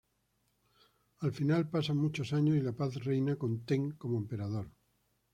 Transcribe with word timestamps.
Al 1.19 1.31
final 1.31 1.69
pasan 1.69 1.97
muchos 1.97 2.33
años 2.33 2.55
y 2.57 2.61
la 2.61 2.71
paz 2.71 2.95
reina 3.03 3.35
con 3.35 3.63
Ten 3.65 3.91
como 3.91 4.17
emperador. 4.17 4.67